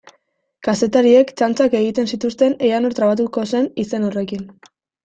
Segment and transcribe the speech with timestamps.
[0.67, 4.53] Kazetariek txantxak egiten zituzten ea nor trabatuko zen izen horrekin.